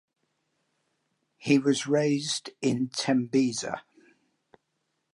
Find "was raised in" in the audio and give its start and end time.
1.59-2.89